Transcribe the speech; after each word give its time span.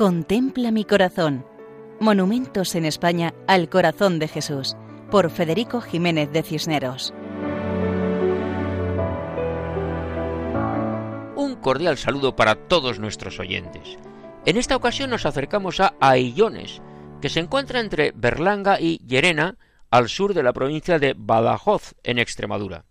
Contempla 0.00 0.70
mi 0.70 0.86
corazón. 0.86 1.44
Monumentos 2.00 2.74
en 2.74 2.86
España 2.86 3.34
al 3.46 3.68
corazón 3.68 4.18
de 4.18 4.28
Jesús, 4.28 4.74
por 5.10 5.30
Federico 5.30 5.82
Jiménez 5.82 6.32
de 6.32 6.42
Cisneros. 6.42 7.12
Un 11.36 11.54
cordial 11.60 11.98
saludo 11.98 12.34
para 12.34 12.54
todos 12.54 12.98
nuestros 12.98 13.38
oyentes. 13.40 13.98
En 14.46 14.56
esta 14.56 14.74
ocasión 14.74 15.10
nos 15.10 15.26
acercamos 15.26 15.80
a 15.80 15.92
Aillones, 16.00 16.80
que 17.20 17.28
se 17.28 17.40
encuentra 17.40 17.80
entre 17.80 18.12
Berlanga 18.12 18.80
y 18.80 19.06
Llerena, 19.06 19.58
al 19.90 20.08
sur 20.08 20.32
de 20.32 20.42
la 20.42 20.54
provincia 20.54 20.98
de 20.98 21.14
Badajoz, 21.14 21.94
en 22.04 22.18
Extremadura. 22.18 22.86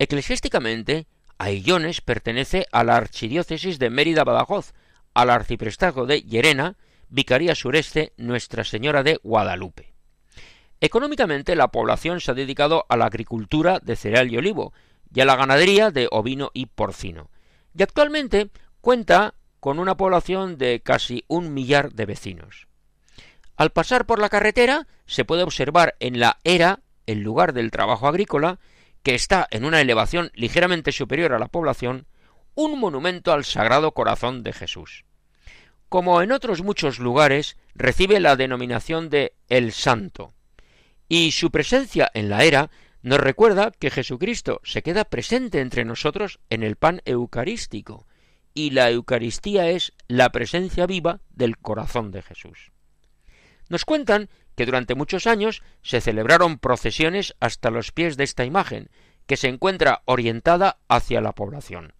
Eclesiásticamente, 0.00 1.06
Aillones 1.38 2.00
pertenece 2.00 2.66
a 2.72 2.82
la 2.82 2.96
archidiócesis 2.96 3.78
de 3.78 3.88
Mérida-Badajoz, 3.88 4.72
al 5.14 5.30
arciprestazgo 5.30 6.06
de 6.06 6.22
Llerena, 6.22 6.76
Vicaría 7.08 7.54
Sureste 7.54 8.12
Nuestra 8.16 8.64
Señora 8.64 9.02
de 9.02 9.20
Guadalupe. 9.22 9.94
Económicamente 10.80 11.56
la 11.56 11.68
población 11.68 12.20
se 12.20 12.32
ha 12.32 12.34
dedicado 12.34 12.84
a 12.88 12.96
la 12.96 13.06
agricultura 13.06 13.78
de 13.80 13.96
cereal 13.96 14.30
y 14.30 14.36
olivo 14.36 14.72
y 15.14 15.20
a 15.20 15.24
la 15.24 15.36
ganadería 15.36 15.90
de 15.90 16.08
ovino 16.10 16.50
y 16.52 16.66
porcino. 16.66 17.30
Y 17.76 17.82
actualmente 17.82 18.50
cuenta 18.80 19.34
con 19.60 19.78
una 19.78 19.96
población 19.96 20.58
de 20.58 20.80
casi 20.80 21.24
un 21.28 21.54
millar 21.54 21.92
de 21.92 22.04
vecinos. 22.04 22.66
Al 23.56 23.70
pasar 23.70 24.04
por 24.04 24.18
la 24.18 24.28
carretera 24.28 24.86
se 25.06 25.24
puede 25.24 25.42
observar 25.42 25.94
en 26.00 26.18
la 26.18 26.38
era, 26.44 26.80
el 27.06 27.20
lugar 27.20 27.52
del 27.52 27.70
trabajo 27.70 28.08
agrícola, 28.08 28.58
que 29.02 29.14
está 29.14 29.46
en 29.50 29.64
una 29.64 29.80
elevación 29.80 30.30
ligeramente 30.34 30.90
superior 30.92 31.32
a 31.32 31.38
la 31.38 31.48
población, 31.48 32.06
un 32.54 32.78
monumento 32.78 33.32
al 33.32 33.44
Sagrado 33.44 33.92
Corazón 33.92 34.42
de 34.42 34.52
Jesús. 34.52 35.04
Como 35.88 36.22
en 36.22 36.32
otros 36.32 36.62
muchos 36.62 36.98
lugares, 36.98 37.56
recibe 37.74 38.20
la 38.20 38.36
denominación 38.36 39.10
de 39.10 39.34
el 39.48 39.72
Santo, 39.72 40.34
y 41.08 41.32
su 41.32 41.50
presencia 41.50 42.10
en 42.14 42.28
la 42.28 42.44
era 42.44 42.70
nos 43.02 43.20
recuerda 43.20 43.70
que 43.70 43.90
Jesucristo 43.90 44.60
se 44.64 44.82
queda 44.82 45.04
presente 45.04 45.60
entre 45.60 45.84
nosotros 45.84 46.40
en 46.48 46.62
el 46.62 46.76
pan 46.76 47.02
eucarístico, 47.04 48.06
y 48.54 48.70
la 48.70 48.90
Eucaristía 48.90 49.68
es 49.68 49.92
la 50.08 50.30
presencia 50.30 50.86
viva 50.86 51.20
del 51.30 51.58
corazón 51.58 52.12
de 52.12 52.22
Jesús. 52.22 52.72
Nos 53.68 53.84
cuentan 53.84 54.30
que 54.56 54.66
durante 54.66 54.94
muchos 54.94 55.26
años 55.26 55.62
se 55.82 56.00
celebraron 56.00 56.58
procesiones 56.58 57.34
hasta 57.40 57.70
los 57.70 57.92
pies 57.92 58.16
de 58.16 58.24
esta 58.24 58.44
imagen, 58.44 58.88
que 59.26 59.36
se 59.36 59.48
encuentra 59.48 60.02
orientada 60.06 60.78
hacia 60.88 61.20
la 61.20 61.32
población. 61.32 61.92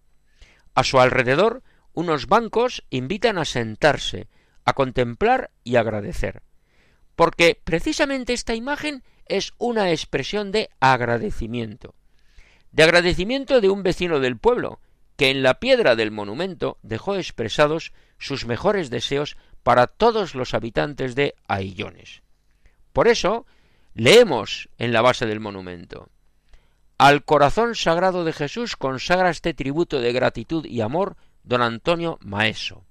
A 0.75 0.83
su 0.83 0.99
alrededor, 0.99 1.63
unos 1.93 2.27
bancos 2.27 2.83
invitan 2.89 3.37
a 3.37 3.45
sentarse, 3.45 4.27
a 4.65 4.73
contemplar 4.73 5.51
y 5.63 5.77
agradecer. 5.77 6.43
Porque 7.15 7.59
precisamente 7.63 8.33
esta 8.33 8.55
imagen 8.55 9.03
es 9.25 9.53
una 9.57 9.91
expresión 9.91 10.51
de 10.51 10.69
agradecimiento. 10.81 11.95
De 12.71 12.83
agradecimiento 12.83 13.61
de 13.61 13.69
un 13.69 13.83
vecino 13.83 14.19
del 14.19 14.37
pueblo, 14.37 14.81
que 15.15 15.29
en 15.29 15.43
la 15.43 15.61
piedra 15.61 15.95
del 15.95 16.11
monumento 16.11 16.77
dejó 16.83 17.15
expresados 17.15 17.93
sus 18.19 18.45
mejores 18.45 18.89
deseos 18.89 19.37
para 19.63 19.87
todos 19.87 20.35
los 20.35 20.53
habitantes 20.53 21.15
de 21.15 21.35
Aillones. 21.47 22.21
Por 22.91 23.07
eso, 23.07 23.45
leemos 23.93 24.67
en 24.77 24.91
la 24.91 25.01
base 25.01 25.25
del 25.25 25.39
monumento 25.39 26.09
al 26.97 27.25
corazón 27.25 27.75
sagrado 27.75 28.23
de 28.23 28.33
Jesús 28.33 28.75
consagra 28.75 29.29
este 29.29 29.53
tributo 29.53 29.99
de 29.99 30.13
gratitud 30.13 30.65
y 30.65 30.81
amor 30.81 31.17
don 31.43 31.61
Antonio 31.61 32.17
Maeso. 32.21 32.85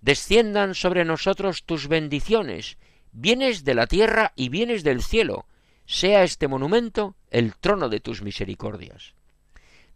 Desciendan 0.00 0.74
sobre 0.74 1.04
nosotros 1.04 1.64
tus 1.64 1.88
bendiciones, 1.88 2.78
bienes 3.12 3.64
de 3.64 3.74
la 3.74 3.86
tierra 3.86 4.32
y 4.36 4.48
bienes 4.48 4.82
del 4.82 5.02
cielo, 5.02 5.46
sea 5.86 6.24
este 6.24 6.48
monumento 6.48 7.16
el 7.30 7.54
trono 7.56 7.88
de 7.88 8.00
tus 8.00 8.22
misericordias. 8.22 9.14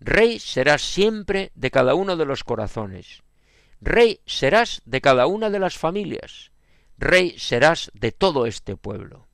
Rey 0.01 0.39
serás 0.39 0.83
siempre 0.83 1.51
de 1.55 1.71
cada 1.71 1.95
uno 1.95 2.17
de 2.17 2.25
los 2.25 2.45
corazones. 2.45 3.23
Rey 3.81 4.21
serás 4.27 4.83
de 4.85 5.01
cada 5.01 5.27
una 5.27 5.51
de 5.51 5.59
las 5.59 5.77
familias. 5.77 6.53
Rey 6.99 7.39
serás 7.39 7.91
de 7.95 8.13
todo 8.13 8.47
este 8.47 8.77
pueblo. 8.77 9.27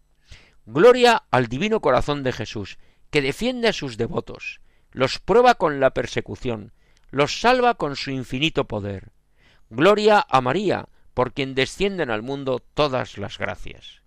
Gloria 0.66 1.24
al 1.30 1.48
divino 1.48 1.80
corazón 1.80 2.22
de 2.22 2.32
Jesús, 2.32 2.78
que 3.14 3.22
defiende 3.22 3.68
a 3.68 3.72
sus 3.72 3.96
devotos, 3.96 4.60
los 4.90 5.20
prueba 5.20 5.54
con 5.54 5.78
la 5.78 5.90
persecución, 5.90 6.72
los 7.12 7.40
salva 7.40 7.74
con 7.74 7.94
su 7.94 8.10
infinito 8.10 8.64
poder. 8.64 9.12
Gloria 9.70 10.26
a 10.28 10.40
María, 10.40 10.88
por 11.14 11.32
quien 11.32 11.54
descienden 11.54 12.10
al 12.10 12.22
mundo 12.22 12.60
todas 12.74 13.16
las 13.16 13.38
gracias. 13.38 14.02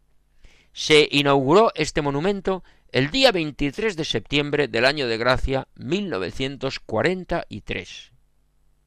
Se 0.73 1.07
inauguró 1.09 1.71
este 1.75 2.01
monumento 2.01 2.65
el 2.91 3.09
día 3.09 3.31
23 3.31 3.95
de 3.95 4.03
septiembre 4.03 4.67
del 4.67 4.83
año 4.83 5.07
de 5.07 5.17
gracia 5.17 5.69
1943. 5.75 8.11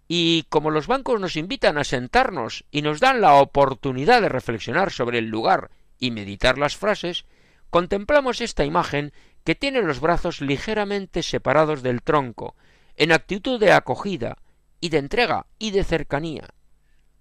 Y 0.06 0.42
como 0.50 0.70
los 0.70 0.86
bancos 0.86 1.18
nos 1.18 1.36
invitan 1.36 1.78
a 1.78 1.84
sentarnos 1.84 2.66
y 2.70 2.82
nos 2.82 3.00
dan 3.00 3.22
la 3.22 3.36
oportunidad 3.36 4.20
de 4.20 4.28
reflexionar 4.28 4.92
sobre 4.92 5.16
el 5.16 5.30
lugar 5.30 5.70
y 5.98 6.10
meditar 6.10 6.58
las 6.58 6.76
frases, 6.76 7.24
contemplamos 7.70 8.42
esta 8.42 8.66
imagen 8.66 9.14
que 9.44 9.54
tiene 9.54 9.82
los 9.82 10.00
brazos 10.00 10.40
ligeramente 10.40 11.22
separados 11.22 11.82
del 11.82 12.02
tronco, 12.02 12.54
en 12.96 13.12
actitud 13.12 13.58
de 13.58 13.72
acogida 13.72 14.36
y 14.80 14.90
de 14.90 14.98
entrega 14.98 15.46
y 15.58 15.70
de 15.70 15.84
cercanía. 15.84 16.48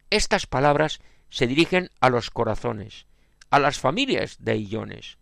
Estas 0.09 0.47
palabras 0.47 0.99
se 1.29 1.47
dirigen 1.47 1.89
a 1.99 2.09
los 2.09 2.31
corazones, 2.31 3.05
a 3.49 3.59
las 3.59 3.79
familias 3.79 4.37
de 4.39 4.57
Illones. 4.57 5.17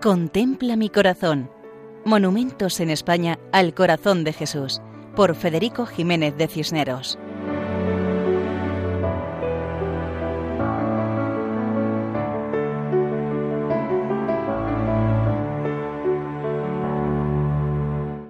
Contempla 0.00 0.76
mi 0.76 0.88
corazón. 0.88 1.50
Monumentos 2.04 2.80
en 2.80 2.88
España 2.90 3.38
al 3.52 3.74
corazón 3.74 4.24
de 4.24 4.32
Jesús, 4.32 4.80
por 5.16 5.34
Federico 5.34 5.84
Jiménez 5.86 6.36
de 6.36 6.46
Cisneros. 6.48 7.18